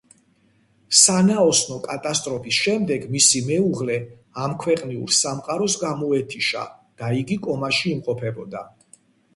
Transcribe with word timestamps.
სანაოსნო 0.99 1.75
კატასტროფის 1.87 2.59
შემდეგ, 2.69 3.05
მისი 3.17 3.43
მეუღლე 3.51 3.99
ამქვეყნიურ 4.47 5.15
სამყაროს 5.19 5.77
გამოეთიშა 5.85 6.67
და 7.03 7.15
იგი 7.23 7.43
კომაში 7.47 7.89
იმყოფება. 7.97 8.67